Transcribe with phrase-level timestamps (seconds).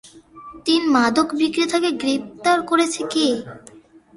[0.65, 3.27] তিন মাদক বিক্রেতাকে গ্রেপ্তার করেছে কে?